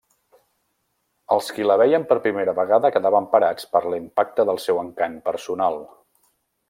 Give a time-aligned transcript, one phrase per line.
[1.35, 5.79] Els qui la veien per primera vegada quedaven parats per l'impacte del seu encant personal.